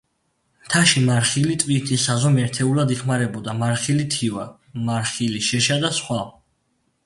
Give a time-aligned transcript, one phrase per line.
[0.67, 4.49] მთაში მარხილი ტვირთის საზომ ერთეულად იხმარებოდა მარხილი თივა,
[4.91, 6.23] მარხილი შეშა და სხვა.